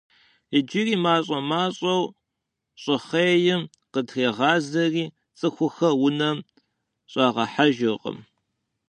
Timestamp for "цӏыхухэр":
5.39-5.93